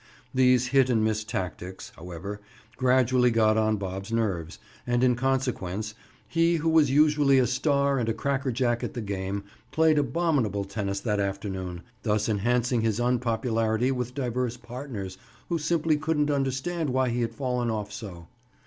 [0.33, 2.41] These hit and miss tactics, however,
[2.75, 5.93] gradually got on Bob's nerves, and in consequence,
[6.27, 10.63] he who was usually a star and a cracker jack at the game, played abominable
[10.63, 15.19] tennis that afternoon—thus enhancing his unpopularity with divers partners
[15.49, 18.27] who simply couldn't understand why he had fallen off so.